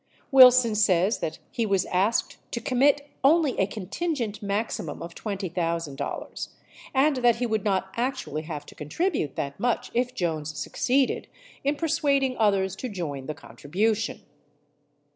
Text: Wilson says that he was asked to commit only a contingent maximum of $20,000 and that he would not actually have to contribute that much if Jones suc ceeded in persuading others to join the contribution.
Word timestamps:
Wilson 0.31 0.73
says 0.73 1.19
that 1.19 1.37
he 1.51 1.63
was 1.63 1.85
asked 1.85 2.37
to 2.53 2.59
commit 2.59 3.07
only 3.23 3.55
a 3.59 3.67
contingent 3.67 4.41
maximum 4.41 4.99
of 5.03 5.13
$20,000 5.13 6.47
and 6.95 7.17
that 7.17 7.35
he 7.35 7.45
would 7.45 7.63
not 7.63 7.91
actually 7.95 8.41
have 8.41 8.65
to 8.65 8.73
contribute 8.73 9.35
that 9.35 9.59
much 9.59 9.91
if 9.93 10.15
Jones 10.15 10.57
suc 10.57 10.73
ceeded 10.73 11.25
in 11.63 11.75
persuading 11.75 12.35
others 12.39 12.75
to 12.77 12.89
join 12.89 13.27
the 13.27 13.35
contribution. 13.35 14.23